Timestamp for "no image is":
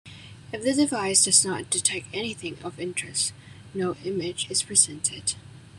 3.75-4.63